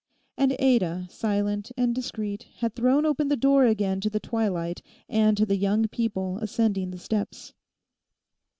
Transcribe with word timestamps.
And 0.35 0.55
Ada, 0.57 1.05
silent 1.11 1.71
and 1.77 1.93
discreet, 1.93 2.47
had 2.57 2.73
thrown 2.75 3.05
open 3.05 3.27
the 3.27 3.37
door 3.37 3.67
again 3.67 4.01
to 4.01 4.09
the 4.09 4.19
twilight 4.19 4.81
and 5.07 5.37
to 5.37 5.45
the 5.45 5.57
young 5.57 5.87
people 5.89 6.39
ascending 6.39 6.89
the 6.89 6.97
steps. 6.97 7.53